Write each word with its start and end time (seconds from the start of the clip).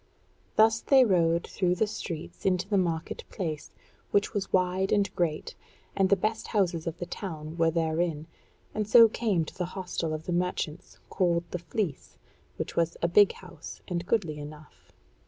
Thus 0.55 0.81
they 0.81 1.05
rode 1.05 1.45
through 1.45 1.75
the 1.75 1.85
streets 1.85 2.43
into 2.43 2.67
the 2.67 2.75
market 2.79 3.23
place, 3.29 3.69
which 4.09 4.33
was 4.33 4.51
wide 4.51 4.91
and 4.91 5.15
great, 5.15 5.53
and 5.95 6.09
the 6.09 6.15
best 6.15 6.47
houses 6.47 6.87
of 6.87 6.97
the 6.97 7.05
town 7.05 7.55
were 7.55 7.69
therein, 7.69 8.25
and 8.73 8.87
so 8.89 9.07
came 9.07 9.45
to 9.45 9.55
the 9.55 9.65
hostel 9.77 10.11
of 10.11 10.25
the 10.25 10.33
Merchants, 10.33 10.97
called 11.11 11.43
the 11.51 11.59
Fleece, 11.59 12.17
which 12.55 12.75
was 12.75 12.97
a 13.03 13.07
big 13.07 13.33
house, 13.33 13.81
and 13.87 14.07
goodly 14.07 14.39
enough. 14.39 14.91